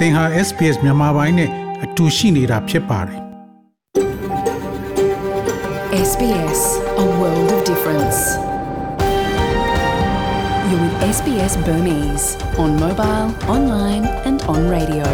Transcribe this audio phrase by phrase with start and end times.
[0.00, 1.50] သင်ဟာ SPS မြန်မာပိုင်းနဲ့
[1.84, 3.20] အတူရှိနေတာဖြစ်ပါတယ်
[6.08, 6.60] SBS,
[7.04, 8.18] a world of difference.
[10.68, 12.26] You're with SBS Burmese
[12.62, 15.06] on mobile, online, and on radio.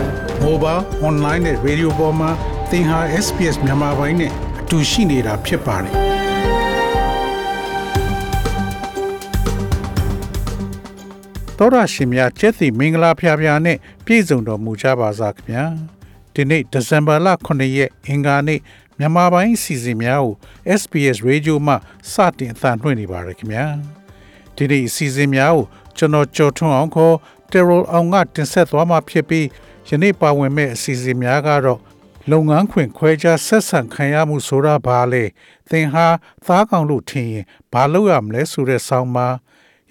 [0.46, 2.30] mobile online နဲ့ radio ပေါ်မှာ
[2.70, 6.25] သင်ဟာ SPS မြန်မာပိုင်းနဲ့အတူရှိနေတာဖြစ်ပါတယ်
[11.58, 15.64] တော်ရရှိမြကျက်စီမင်္ဂလာဖျားဖျားနဲ့ပြည့်စုံတော်မူကြပါစားခင်ဗျာ
[16.34, 18.60] ဒီနေ့ဒီဇင်ဘာလ9ရက်အင်္ဂါနေ့
[18.98, 20.34] မြန်မာပိုင်းအစီအစဉ်များကို
[20.80, 21.74] SPS Radio မှ
[22.12, 23.66] စတင်အသံလွှင့်နေပါရခင်ဗျာ
[24.56, 25.64] ဒီနေ့အစီအစဉ်များကို
[25.96, 27.14] ကျွန်တော်ကြော်ထွန်းအောင်ခေါ်
[27.50, 29.46] Terrell အောင်ကတင်ဆက်သွားမှာဖြစ်ပြီး
[29.88, 31.80] ယနေ့ပါဝင်မဲ့အစီအစဉ်များကတော့
[32.30, 35.24] လုပ်ငန်းခွင်ခွဲခြားဆက်ဆံခံရမှုဆိုတာဘာလဲ
[35.70, 36.06] သင်ဟာ
[36.46, 39.34] သားကောင်လို့ထင်ရင်ဘာလုပ်ရမလဲဆိုတဲ့ဆောင်းပါး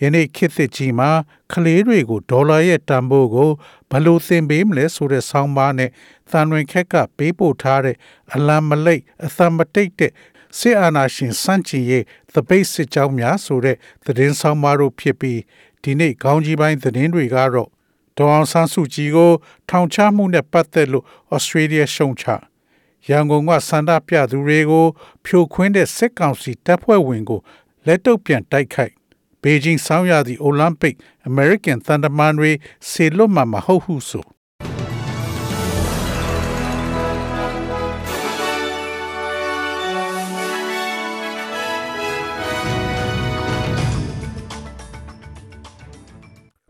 [0.02, 1.10] ယနေ့ခေတ်သစ်ကြီးမှာ
[1.52, 3.50] ကလေးတွေကိုဒေါ်လာရဲ့တန်ဖိုးကို
[3.90, 5.90] ဘယ်လိုသင်ပေးမလဲဆိုတဲ့ဆောင်းပါးနဲ့
[6.32, 7.96] သံတွင်ခက်ကပေးပို့ထားတဲ့
[8.34, 10.12] အလံမလိတ်အသံမတိတ်တဲ့
[10.60, 15.40] စစ်အာဏာရှင်စန့်ကျင်ရေးသပိတ်စစ်ကြောင်းများဆိုတဲ့သတင်းဆောင်ပါတို့ဖြစ်ပြီး
[15.84, 17.70] ဒီနေ့ခေါင်းကြီးပိုင်းသတင်းတွေကတော့
[18.18, 19.32] ဒေါအောင်ဆန်းစုကြည်ကို
[19.70, 22.26] ထောင်ချမှုနဲ့ပတ်သက်လို့ဩစတြေးလျရှုံချ
[23.10, 24.86] ရန်ကုန်ကစန္ဒပြသူတွေကို
[25.26, 27.40] ဖြိုခွင်းတဲ့စစ်ကောင်စီတပ်ဖွဲ့ဝင်ကို
[27.86, 28.94] လက်တုပ်ပြန်တိုက်ခိုက်
[29.48, 30.96] ဘေဂျင်းဆောင်းရာသီအိုလံပစ်
[31.28, 32.52] အမေရိကန်သန်တမန်တွေ
[32.90, 34.24] ဆေလွတ်မှာမဟုတ်ဟုဆို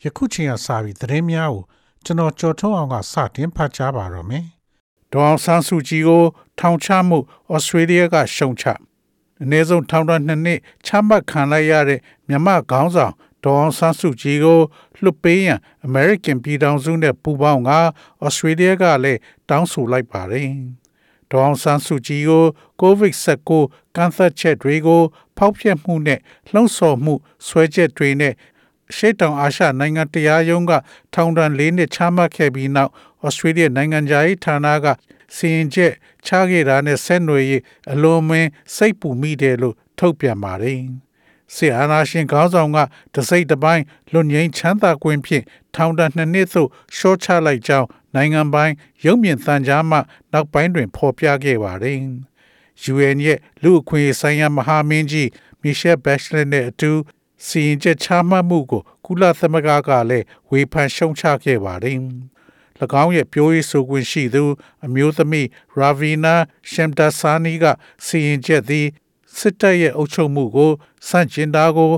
[0.04, 1.64] ယခုချိန်ကစပြီးသတင်းများကို
[2.06, 4.46] ကျွန်တော်ကြော်ထုတ်အောင်ကစတင်ဖတ်ကြားပါတော့မယ်။
[5.12, 6.24] ဒေါအောင်ဆန်းစုကြည်ကို
[6.60, 7.18] ထောင်ချမှု
[7.54, 8.66] ဩစတြေးလျကရှုံချ
[9.42, 14.60] အနည်းဆုံးထောင်ဒဏ်နှစ်နှစ်ချမှတ်ခံလိုက်ရတဲ့မြန်မာခေါင်းဆောင်ဒေါအောင်ဆန်းစုကြည်ကို
[15.02, 17.70] လွှတ်ပေးရန် American ပြည်ထောင်စုနဲ့ပူးပေါင်းက
[18.24, 19.20] ဩစတြေးလျကလည်း
[19.50, 20.50] တောင်းဆိုလိုက်ပါတယ်။
[21.32, 22.46] ဒေါအောင်ဆန်းစုကြည်ကို
[22.82, 23.50] COVID-19
[23.96, 25.02] ကန့်သတ်ချက်တွေကို
[25.38, 26.20] ဖောက်ဖျက်မှုနဲ့
[26.52, 27.14] လှုံ့ဆော်မှု
[27.48, 28.34] ဆွဲချက်တွေနဲ့
[28.96, 30.72] ရှေ့တောင်အာရှနိုင်ငံတရားရုံးက
[31.14, 32.92] ထောင်ဒဏ်၄နှစ်ချမှတ်ခဲ့ပြီးနောက်
[33.26, 34.88] ဩစတြေးလျနိုင်ငံသားဌာနက
[35.36, 35.94] စီရင်ချက်
[36.26, 40.80] ချခဲ့တာနဲ့ဆက်နွယ်ရေးအလွန်မင်းစိတ်ပူမိတယ်လို့ထုတ်ပြန်ပါတယ်။
[41.54, 42.78] ဆီအာနာရှင်ခေါင်းဆောင်က
[43.16, 45.44] တစိမ့်တစ်ပိုင်းလွတ်ငင်းချမ်းသာခွင့်ဖြင့်
[45.76, 48.74] ထောင်ဒဏ်နှစ်နှစ်သို့ရှော့ချလိုက်ကြောင်းနိုင်ငံပိုင်း
[49.06, 49.98] ရုပ်မြင်သံကြားမှ
[50.32, 51.98] နောက်ပိုင်းတွင်ဖော်ပြခဲ့ပါတယ်။
[52.94, 55.30] UN ရဲ့လူအခွင့်အရေးဆိုင်ရာမဟာမင်းကြီး
[55.62, 56.92] မီရှယ်ဘက်ရှလက်နဲ့အတူ
[57.46, 61.98] စီရင်ချက်ချမှတ်မှုကိုကုလသမဂ္ဂကလည်းဝေဖန်ရှုံချခဲ့ပါတယ်။၎
[63.02, 64.44] င်းရဲ့ပြောရေးဆိုခွင့်ရှိသူ
[64.86, 65.48] အမျိုးသမီး
[65.78, 66.36] ရာဗီနာ
[66.72, 67.66] ရှမ်တာဆာနီက
[68.06, 68.88] စီရင်ချက်သည်
[69.38, 70.72] စစ်တပ်ရဲ့အုပ်ချုပ်မှုကို
[71.08, 71.92] စန့်ကျင်တာကို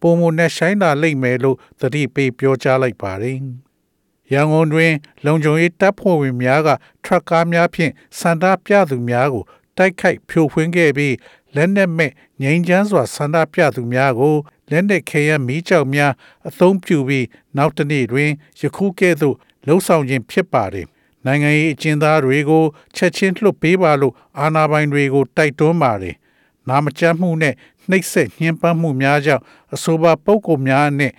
[0.00, 3.38] ပုံမနဲ့ဆိုင်တာလိမ့်မယ်လို့သတိပေးပြောကြားလိုက်ပါတယ်။
[4.32, 4.92] ရန်ကုန်တွင်
[5.24, 6.68] လုံခြုံရေးတပ်ဖွဲ့ဝင်များက
[7.04, 9.44] ထရပ်ကားများဖြင့်စန္ဒပြသူများကို
[9.76, 11.14] တိုက်ခိုက်ဖြိုခွင်းခဲ့ပြီး
[11.54, 12.12] လက်နက်မဲ့
[12.42, 14.36] ငိမ့်ချမ်းစွာဆန္ဒပြသူများကို
[14.70, 16.12] လက်နက်ခဲယမ်းမီးကြောက်များ
[16.48, 18.30] အသုံးပြုပြီးနောက်တစ်နေ့တွင်
[18.60, 20.86] ယခုကဲ့သို့ လှုံ့ဆော်ခြင်းဖြစ်ပါတယ်။
[21.26, 22.64] နိုင်ငံရေးအကျဉ်းသားတွေကို
[22.96, 26.14] ချက်ချင်းလွှတ်ပေးပါလို့အာဏာပိုင်တွေကိုတိုက်တွန်းပါတယ်။
[26.68, 27.54] နာမကျန်းမှုနဲ့
[27.90, 29.42] နှိပ်စက်ညှဉ်းပန်းမှုများကြောင့်
[29.74, 31.12] အဆိုပါပုဂ္ဂိုလ်များနဲ့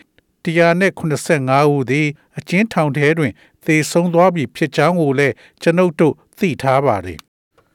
[0.46, 2.08] 185ဦးသည်
[2.38, 3.34] အကျဉ်းထောင်ထဲတွင်
[3.66, 7.20] သေဆုံးသွားပြီဖြစ်ကြောင်းကိုလည်းကျွန်ုပ်တို့သိထားပါတယ်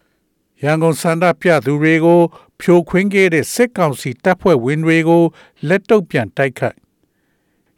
[0.62, 2.20] ။ရန်ကုန်စန္ဒပြသူတွေကို
[2.60, 5.22] ဖြိုခွင်းခဲ့တဲ့စစ်ကောင်စီတပ်ဖွဲ့ဝင်တွေကို
[5.68, 6.76] လက်တုပ်ပြန်တိုက်ခိုက်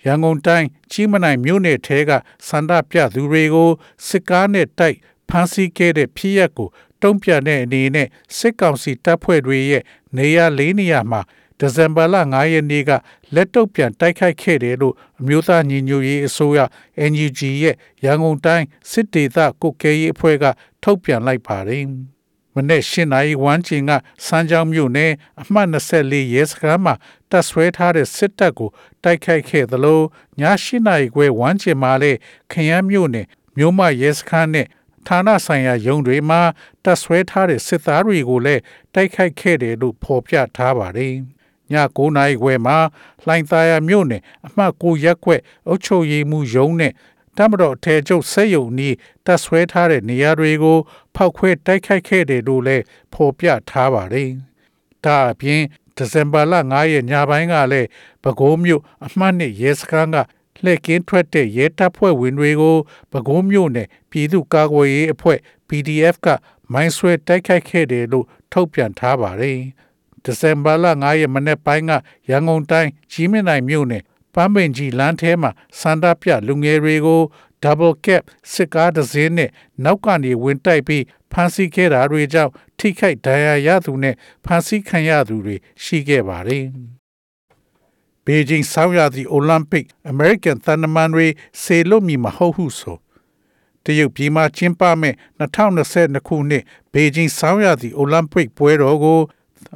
[0.06, 2.10] ရန်ကုန်တိုင်းကြီးမနိုင်မြို့နယ်ထဲက
[2.48, 3.70] စန္ဒပြသူတွေကို
[4.06, 4.96] စစ်ကားနဲ့တိုက်
[5.28, 6.68] ဖမ်းဆီးခဲ့တဲ့ဖြစ်ရပ်ကို
[7.02, 9.82] တုံ့ပြန်တဲ့အနေနဲ့စစ်ကောင်စီတပ်ဖွဲ့တွေရဲ့
[10.16, 11.20] နေရာလေးနေရာမှာ
[11.58, 12.90] ဒီဇင်ဘာလ9ရက်နေ့က
[13.34, 16.60] လက်တုပ်ပြန်တိုက်ခိုက်ခဲ့တယ်လို့အမျိုးသားညီညွတ်ရေးအစိုးရ
[17.10, 20.44] NUG ရဲ့ရန်ကုန်တိုင်းစစ်ဒေသကုတ်ကဲရေးအဖွဲ့က
[20.82, 21.84] ထုတ်ပြန်လိုက်ပါတယ်။
[22.54, 23.92] မနေ့ရှင်းနိုင်ဝမ်းကျင်က
[24.26, 26.94] စမ်းချောင်းမြို့နယ်အမှတ်24ရဲစခန်းမှာ
[27.30, 28.70] တပ်ဆွဲထားတဲ့စစ်တပ်ကို
[29.04, 30.00] တိုက်ခိုက်ခဲ့သလို
[30.40, 32.19] ညရှင်းနိုင်ခွဲဝမ်းကျင်မှာလည်း
[32.52, 33.26] ခရမ်းမြို့နယ်
[33.56, 34.66] မြို့မရဲစခန်းနဲ့
[35.08, 36.40] ဌာနဆိုင်ရာရုံးတွေမှာ
[36.84, 38.62] တပ်ဆွဲထားတဲ့စစ်သားတွေကိုလည်း
[38.94, 41.14] တိုက်ခိုက်ခဲ့တယ်လို့ဖော်ပြထားပါတယ်။
[41.72, 42.76] ည9နာရီခွဲမှာ
[43.26, 46.93] လှိုင်သာယာမြို့နယ်အမှတ်9ရပ်ကွက်အုပ်ချုပ်ရေးမှူးရုံးနဲ့
[47.37, 48.94] တမတော်ထဲကျုပ်ဆက်ယုံနီး
[49.26, 50.79] တပ်ဆွဲထားတဲ့နေရာတွေကို
[51.14, 54.31] ဖောက်ခွဲတိုက်ခိုက်ခဲ့တယ်လို့လည်းဖော်ပြထားပါတယ်။
[55.05, 55.61] ဒါအပြင်
[55.96, 57.88] ဒီဇင်ဘာလ9ရက်ညပိုင်းကလည်း
[58.23, 60.17] ပဲခူးမြို့အမှတ်နှစ်ရဲစခန်းက
[60.64, 62.76] လှည့်ကင်းထွက်တဲ့ရဲတပ်ဖွဲ့ဝင်တွေကို
[63.11, 65.38] ပဲခူးမြို့နယ်ပြည်သူ့ကာကွယ်ရေးအဖွဲ့
[65.69, 66.29] PDF က
[66.73, 69.58] မိုင်းဆွဲတိုက်ခိုက်ခဲ့တယ်လို့ထုတ်ပြန်ထားပါတယ်။
[70.25, 71.93] ဒီဇင်ဘာလ9ရက်မနေ့ပိုင်းက
[72.31, 74.02] ရန်ကုန်တိုင်းကြီးမြင့်နိုင်မြို့နယ်
[74.34, 75.50] ပန်းပင်ကြီးလမ်းထဲမှာ
[75.81, 77.23] စန္ဒပြလူငယ်တွေကို
[77.62, 79.50] double cap စစ်ကားတစ်စင်းနဲ့
[79.84, 84.14] နောက်ကနေဝင်တိုက်ပြီးဖမ်းဆီးခဲ့တာတွေကြောင့်ထိခိုက်ဒဏ်ရာရသူနဲ့
[84.44, 86.64] ဖမ်းဆီးခံရသူတွေရှိခဲ့ပါတယ်။
[88.26, 91.26] ဘေဂျင်းဆောင်းရာသီအိုလံပစ်အမေရိကန်သံတမန်တွေ
[91.62, 92.99] ဆေလွတ်မီမဟုတ်ဟုဆို
[93.84, 99.20] တရုတ်ပြည်မှာကျင်းပမဲ့2022ခုနှစ်ဘေဂျင်းဆောင်းရာသီအိုလံပစ်ပွဲတော်ကို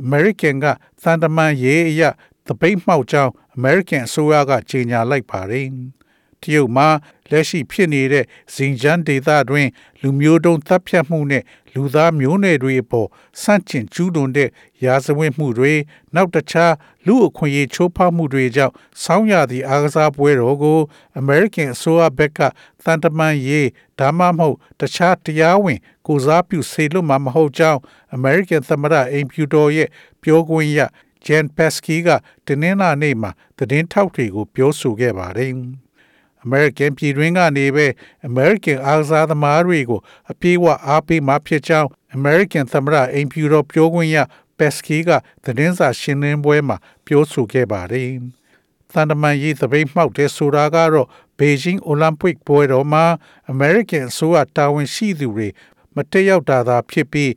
[0.03, 0.67] အမေရိကန်က
[1.03, 2.03] သံတမန်ရေးအရ
[2.47, 5.67] တပိတ်မှောက်ကြောင်းအမေရိကန်အစိုးရကကြေညာလိုက်ပါတယ်။
[6.43, 6.89] တရုတ်မှာ
[7.31, 9.69] လက်ရှိဖြစ်နေတဲ့ဇင်ဂျန်ဒေသတွင်
[10.03, 11.43] လူမျိုးတုံးတပ်ဖြတ်မှုနဲ့
[11.75, 13.09] လူသားမျိုးနွယ်တွေအပေါ်
[13.43, 14.51] စန့်ကျင်ကျူးလွန်တဲ့
[14.85, 15.73] ရာဇဝတ်မှုတွေ
[16.15, 16.75] နောက်တခြား
[17.07, 20.79] လူအခွင့်အရေးချိုးဖောက်မှုတွေကြောင့်ဆောင်းရသည့်အားကစားပွဲတော်ကို
[21.19, 22.41] အမေရိကန်အစိုးရဘက်က
[22.85, 27.81] တန်တမန်ရေးဒါမှမဟုတ်တခြားတရားဝင် ကိုစားပြုစေလွတ်မှာမဟုတ်ကြောင်း
[28.15, 29.89] အမေရိကန်သမ္မတအိမ်ဖြူတော်ရဲ့
[30.23, 30.81] ပြောခွင့်ရ
[31.27, 32.09] ဂျန်ပက်စကီက
[32.47, 35.53] တင်းနှင်းလာနေ့မှာသတင်းထောက်တွေကိုပြောဆိုခဲ့ပါတယ်။
[36.45, 37.87] American ပြည်တွင်းကနေပဲ
[38.29, 40.01] American အားကစားသမားတွေကို
[40.31, 44.17] အပြေးအဝအားပေးမှဖြစ်ကြောင်း American သမ္မတအိမ်ဖြူတော်ပြောခွင့်ရ
[44.59, 45.11] ပက်စကီက
[45.45, 46.77] သတင်းစာရှင်းလင်းပွဲမှာ
[47.07, 48.11] ပြောဆိုခဲ့ပါတယ်။
[48.93, 51.09] သန်တမန်ရေးသပိတ်မှောက်တဲ့ဆိုတာကတော့
[51.39, 53.05] ဘေဂျင်းအိုလံပစ်ပွဲတော်မှာ
[53.53, 55.49] American အစိုးရတာဝန်ရှိသူတွေ
[55.95, 57.31] မတက်ရောက်တာသာဖြစ်ပြီး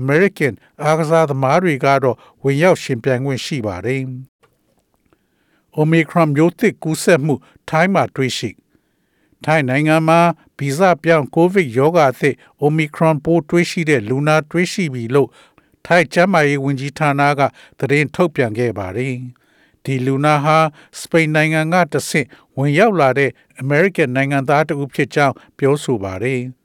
[0.00, 0.52] American
[0.82, 4.02] အားကစားသမားတွေကတော့ဝင်ရောက်ရှင်ပြိုင်ခွင့်ရှိပါတယ်။
[5.80, 7.34] Omicron မျိုးသစ်ကူးစက်မှု
[7.68, 8.50] ထိုင်းမှာတွေ့ရှိ
[9.44, 10.20] ထိုင်းနိုင်ငံမှာ
[10.58, 12.34] ဗီဇပြောင်းကိုဗစ်ရောဂါအသစ်
[12.64, 15.28] Omicron ပိုးတွေ့ရှိတဲ့လူနာတွေ့ရှိပြီလို့
[15.86, 17.40] ထိုင်းကျန်းမာရေးဝန်ကြီးဌာနက
[17.78, 19.14] သတင်းထုတ်ပြန်ခဲ့ပါတယ်။
[19.84, 20.58] ဒီလူနာဟာ
[20.98, 22.26] စပိန်နိုင်ငံကတဆင့်
[22.58, 23.30] ဝင်ရောက်လာတဲ့
[23.62, 26.40] American နိုင်ငံသားတဦးဖြစ်ကြောင်းပြောဆိုပါတယ်။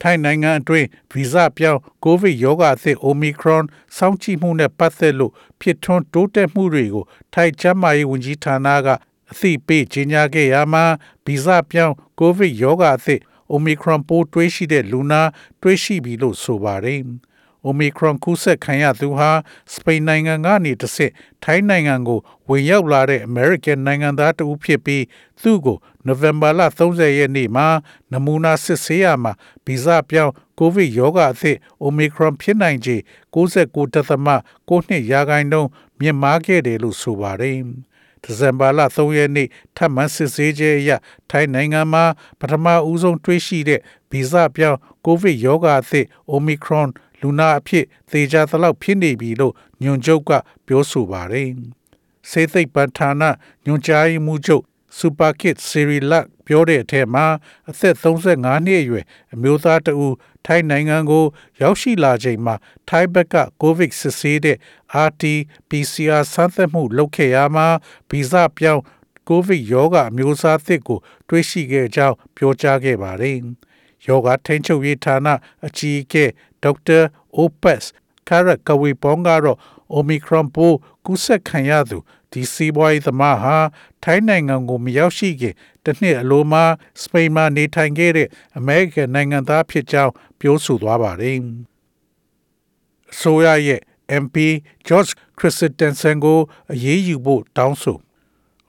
[0.00, 3.64] ထိုင်းနိုင်ငံအတွင်းဗီဇပြောင်းကိုဗစ်ရောဂါအသစ် Omicron
[3.96, 7.04] စောင့်ကြည့်မှုနဲ့ပတ်သက်လို့ဖြစ်ထွန်းတိုးတက်မှုတွေကို
[7.34, 8.88] ထိုင်းကျန်းမာရေးဝန်ကြီးဌာနက
[9.32, 10.84] အသိပေးကြေညာခဲ့ရမှာ
[11.24, 13.20] ဗီဇပြောင်းကိုဗစ်ရောဂါအသစ်
[13.54, 15.22] Omicron ပိုးတွေးရှိတဲ့လူနာ
[15.62, 17.00] တွေးရှိပြီလို့ဆိုပါတယ်။
[17.68, 19.30] Omicron ကူးစက်ခံရသူဟာ
[19.72, 21.12] စပိန်နိုင်ငံကနေတဆင့်
[21.44, 25.04] ထိုင်းနိုင်ငံကိုဝင်ရောက်လာတဲ့ American နိုင်ငံသားတဦးဖြစ်ပြီး
[25.42, 27.68] သူ့ကိုနိုဝင်ဘာလ30ရက်နေ့မှာ
[28.12, 29.32] နမူနာစစ်ဆေးရမှာ
[29.64, 32.96] ဗီဇပြောင်းကိုဗစ်ရောဂါအသစ် Omicron ဖြစ်နိုင်ခြေ
[33.34, 35.70] 69.9ရာခိုင်နှုန်း
[36.00, 37.58] မြင့်မားခဲ့တယ်လို့ဆိုပါတယ်။
[38.24, 40.90] ဒီဇင်ဘာလ3ရက်နေ့ထပ်မံစစ်ဆေးခြင်းအရ
[41.30, 42.04] ထိုင်းနိုင်ငံမှာ
[42.40, 43.80] ပထမဦးဆုံးတွေ့ရှိတဲ့
[44.10, 46.88] ဗီဇပြောင်းကိုဗစ်ရောဂါအသစ် Omicron
[47.20, 50.30] လူနာအဖြစ်သေချာသလောက်ဖြစ်နေပြီလို့ညွန်ချုပ်က
[50.66, 51.48] ပြောဆိုပါတယ်။
[52.30, 53.22] စေသိပ်ပဋ္ဌာန
[53.66, 54.64] ညွန်ကြားမှုချုပ်
[54.98, 57.26] စူပါကစ်စီရီလက်ပြောတဲ့အထက်မှာ
[57.70, 60.14] အသက်35နှစ်အရွယ်အမျိုးသားတဦး
[60.46, 61.24] ထိုင်းနိုင်ငံကို
[61.60, 62.54] ရောက်ရှိလာချိန်မှာ
[62.88, 64.56] ထိုင်းဘက်ကကိုဗစ်စစ်ဆေးတဲ့
[65.06, 65.24] RT
[65.68, 67.66] PCR စမ်းသပ်မှုလုပ်ခဲ့ရမှာ
[68.10, 68.82] ဗီဇပြောင်း
[69.28, 73.38] ကိုဗစ်ရောဂါအမျိုးအစားသစ်ကို တွေ့ရှိခဲ့ကြောင်းပြောကြားခဲ့ပါတယ်။
[74.06, 75.28] ယောဂထိန်းချုပ်ရေးဌာန
[75.66, 76.24] အကြီးအကဲ
[76.62, 77.00] ဒေါက်တာ
[77.36, 77.90] အိုပက်စ်
[78.28, 79.58] ကာရကဝေပေါင်းကတော့
[79.96, 81.98] Omicron ပိုးကူးစက်ခံရသူ
[82.32, 83.56] ဒီစီးပွားရေးသမားဟာ
[84.02, 85.54] ထိုင်းနိုင်ငံကိုမရောက်ရှိခင်
[85.84, 86.64] တစ်နှစ်အလိုမှာ
[87.02, 88.28] စပိန်မှာနေထိုင်ခဲ့တဲ့
[88.58, 91.36] အမေရိကန်နိုင်ငံသားဖြစ်ကြောင်းပြောဆိုသွားပါတယ်။
[93.12, 93.80] အစိုးရရဲ့
[94.22, 94.36] MP
[94.86, 96.38] George Christensen ကို
[96.72, 97.98] အရေးယူဖို့တောင်းဆို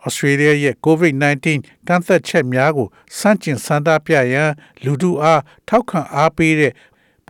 [0.06, 1.46] ဩစတြေးလျရဲ့ COVID-19
[1.88, 2.88] ကန့်သက်ချက်များကို
[3.18, 4.52] စန့်ကျင်ဆန္ဒပြရန်
[4.84, 6.74] လူထုအားထောက်ခံအားပေးတဲ့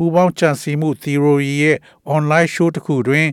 [0.04, 1.78] ပူးပေါင်းကြံစည်မှု theory ရဲ့
[2.16, 3.28] online show တစ်ခုတွင်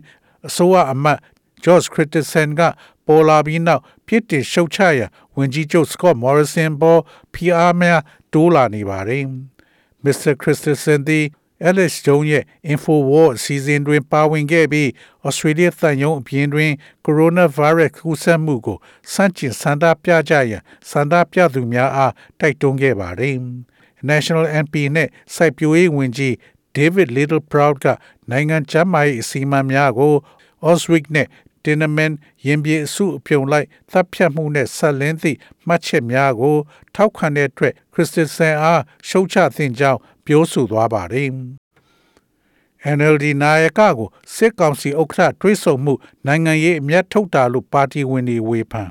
[0.47, 1.19] အစိုးရအမတ်
[1.63, 2.61] George Christensen က
[3.07, 5.01] ပေါ်လာပြီးနောက်ပြစ်တင်ရှုတ်ချရ
[5.35, 7.01] ဝန်ကြီးချုပ် Scott Morrison ပေါ်
[7.33, 8.01] ဖိအားများ
[8.33, 9.23] တိုးလာနေပါတယ်။
[10.03, 10.33] Mr.
[10.41, 11.25] Christensen သည်
[11.69, 14.87] Alex Jones ရဲ့ InfoWar အစီအစဉ်တွင်ပါဝင်ခဲ့ပြီး
[15.27, 16.71] Australia သံရုံးအပြင်တွင်
[17.05, 18.77] Coronavirus ကူးစက်မှုကို
[19.13, 23.37] စန့်ကျင်ဆန္ဒပြကြရန်ဆန္ဒပြသူများအားတိုက်တွန်းခဲ့ပါတယ်။
[24.09, 26.35] National MP နဲ့စိုက်ပျိုးရေးဝန်ကြီး
[26.75, 27.85] David Littleproud က
[28.31, 30.13] နိုင်ငံခြားမှအစီအမံများကို
[30.69, 31.27] Oswig နဲ့
[31.63, 32.11] Tineman
[32.45, 36.57] ရင်ပြေအစုအပြုံလိုက်သတ်ဖြတ်မှုနဲ့ဆက်လင်းသည့်မှတ်ချက်များကို
[36.95, 41.29] ထောက်ခံတဲ့အတွက်ခရစ္စတန်ဆန်အားရှုတ်ချသင့်ကြောင်းပြောဆိုသွားပါတယ်။
[42.97, 45.93] NLD နာယကကိုစစ်ကောင်စီဥက္ကဋ္ဌတွေးဆုံမှု
[46.25, 48.89] နိုင်ငံရေးအမျက်ထုတ်တာလို့ပါတီဝင်တွေဝေဖန်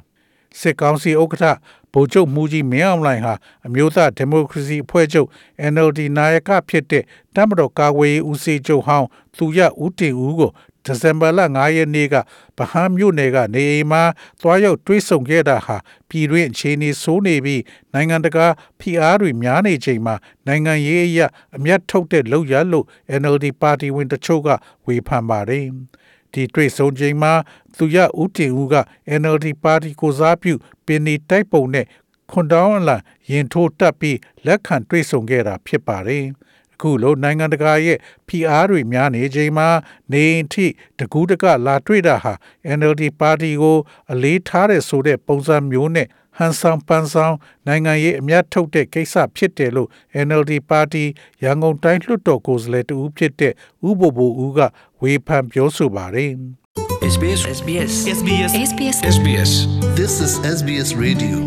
[0.61, 1.45] စစ်ကောင်စီဥက္ကဋ္ဌ
[1.93, 3.35] ဗိုလ်ချုပ်မူကြီးမင်းအောင်လှိုင်ဟာ
[3.67, 5.29] အမျိုးသားဒီမိုကရေစီအဖွဲ့ချုပ်
[5.73, 7.05] NLD နာယကဖြစ်တဲ့
[7.35, 10.51] တမတော်ကာကွယ်ရေးဦးစီးချုပ်ဟောင်းသူရဦးတင်ဦးကို
[10.85, 12.15] ဒီဇင်ဘာလ9ရက်နေ့က
[12.59, 14.03] ဗဟန်းမြို့နယ်ကနေအိမ်မှာ
[14.41, 15.77] သွားရောက်တွေးဆုံခဲ့တာဟာ
[16.09, 17.63] ပြည်တွင်းအခြေအနေဆိုးနေပြီး
[17.95, 18.47] နိုင်ငံတကာ
[18.81, 20.15] ဖိအားတွေများနေချိန်မှာ
[20.47, 21.21] နိုင်ငံရေးအရ
[21.57, 22.87] အမျက်ထုတ်တဲ့လောက်ရလို့
[23.21, 24.49] NLD ပါတီဝင်တချို့က
[24.87, 25.67] ဝေဖန်ပါတယ်။
[26.33, 27.33] ဒီတွေ့ဆုံချိန်မှာ
[27.77, 28.77] သူရဦးတင်ဦးက
[29.21, 30.53] NLD ပါတီကိုစားပြု
[30.87, 31.87] ပင်နေတိုက်ပုံနဲ့
[32.31, 32.97] ခွန်တောင်းအလံ
[33.31, 36.25] ရင်ထိုးတက်ပြီးလက်ခံတွေ့ဆုံခဲ့တာဖြစ်ပါတယ်။
[36.75, 39.69] အခုလိုနိုင်ငံတကာရဲ့ဖိအားတွေများနေချိန်မှာ
[40.13, 40.67] နေအိမ်ထိ
[40.99, 42.33] တကူးတကလာတွေ့တာဟာ
[42.79, 43.79] NLD ပါတီကို
[44.13, 46.09] အလေးထားတဲ့ဆိုတဲ့ပုံစံမျိုးနဲ့
[46.39, 47.35] ဟန်ဆောင်ပန်းဆောင်
[47.67, 49.89] နိုင်ငံရေးအမျက်ထုတ်တဲ့ကိစ္စဖြစ်တယ်လို့
[50.27, 51.05] NLD ပါတီ
[51.43, 53.53] ရန်ကုန်တိုင်းလွှတ်တော်ကိုယ်စားလှယ်တဦးဖြစ်တဲ့
[53.89, 54.61] ဥပဘိုဦးက
[55.01, 56.33] ဝေဖန်ပြောဆိုပါတယ်။
[57.15, 59.53] SBS SBS SBS SBS SBS
[59.99, 61.39] This is SBS Radio.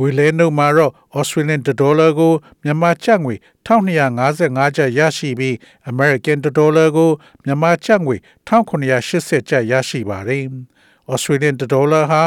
[0.00, 3.34] ငွေလဲနှုန်းမှာတော့ Australian dollar ကိုမြန်မာကျပ်ငွေ
[3.66, 5.54] 1255ကျပ်ရရှိပြီး
[5.90, 7.10] American dollar ကို
[7.44, 8.16] မြန်မာကျပ်ငွေ
[8.48, 10.44] 1980ကျပ်ရရှိပါတယ်။
[11.12, 12.22] Australian dollar ဟာ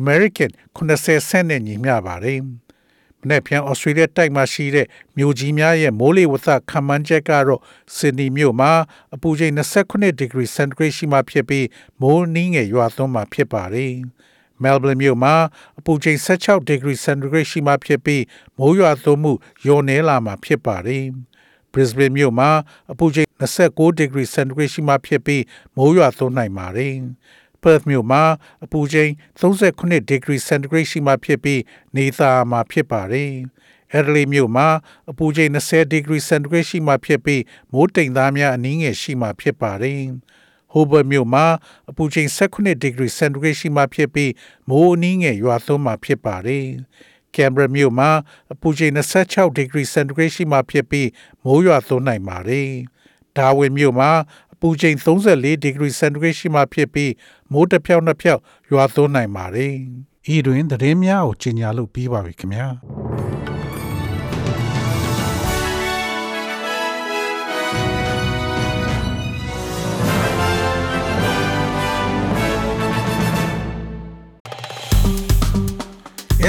[0.00, 2.40] American 80 cent နဲ့ညီမျှပါတယ်။
[3.20, 7.60] မနေ့ပြန်ဩစတြေးလျတိုက်မှာရှိတဲ့မြို့ကြီးများရဲ့မိုးလေဝသခန့်မှန်းချက်ကတော့
[7.96, 8.72] ဆစ်ဒနီမြို့မှာ
[9.14, 11.66] အပူချိန်29ဒီဂရီစင်တီဂရိတ်ရှိမှဖြစ်ပြီး
[12.00, 13.92] မိုးနှင်းငယ်ရွာသွန်းမှာဖြစ်ပါတယ်။
[14.62, 15.34] မဲလ်ဘန်မြို့မှာ
[15.78, 18.22] အပူချိန်16ဒီဂရီစင်တီဂရိတ်ရှိမှဖြစ်ပြီး
[18.58, 19.32] မိုးရွာသွန်းမှု
[19.64, 21.04] လျော့နည်းလာမှာဖြစ်ပါတယ်။
[21.72, 22.50] Brisbane မြို့မှာ
[22.92, 25.42] အပူချိန်29ဒီဂရီစင်တီဂရိတ်ရှိမှဖြစ်ပြီး
[25.76, 26.94] မိုးရွာသွန်းနိုင်ပါတယ်။
[27.66, 28.22] Perth မြို့မှာ
[28.64, 31.60] အပူချိန်39ဒီဂရီစင်တီဂရိတ်ရှိမှဖြစ်ပြီး
[31.96, 33.32] နေသားမှာဖြစ်ပါတယ်။
[33.96, 34.68] Adelaide မြို့မှာ
[35.10, 37.42] အပူချိန်20ဒီဂရီစင်တီဂရိတ်ရှိမှဖြစ်ပြီး
[37.72, 40.02] မိုးတိမ်သားများအနည်းငယ်ရှိမှဖြစ်ပါတယ်။
[40.72, 41.46] Hobart မြို့မှာ
[41.90, 44.32] အပူချိန်18ဒီဂရီစင်တီဂရိတ်ရှိမှဖြစ်ပြီး
[44.68, 46.66] မိုးအနည်းငယ်ရွာသွန်းမှဖြစ်ပါတယ်။
[47.34, 48.10] Canberra မြို့မှာ
[48.52, 48.92] အပူချိန်
[49.26, 51.08] 26ဒီဂရီစင်တီဂရိတ်ရှိမှဖြစ်ပြီး
[51.44, 52.70] မိုးရွာသွန်းနိုင်ပါတယ်။
[53.36, 54.10] Darwin မြို့မှာ
[54.56, 57.12] အပူချိန်34ဒီဂရီစင်တီဂရိတ်ရှိမှဖြစ်ပြီး
[57.52, 59.74] မိုးတစ်ဖြောက်နှစ်ဖြောက်ရွာသွန်းနိုင်ပါတယ်။
[60.34, 62.68] ဤတွင်သတင်းများကိုကြီးညာလို့ပြီးပါပြီခင်ဗျာ။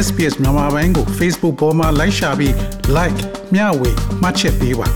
[0.06, 2.54] SPS မြန်မာပိုင်းကို Facebook ပေါ်မှာ like ရှာပြီး
[2.98, 3.20] like
[3.54, 4.88] မျှဝေမှတ်ချက်ပေးပါ